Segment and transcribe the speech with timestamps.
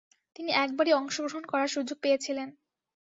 [0.35, 2.49] তিনি একবারই অংশগ্রহণ করার সুযোগ পেয়েছিলেন।